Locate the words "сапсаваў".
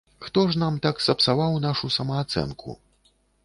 1.09-1.61